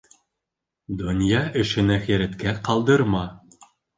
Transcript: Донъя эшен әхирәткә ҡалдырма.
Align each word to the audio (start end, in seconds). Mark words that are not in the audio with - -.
Донъя 1.01 1.41
эшен 1.65 1.93
әхирәткә 1.97 2.57
ҡалдырма. 2.69 3.25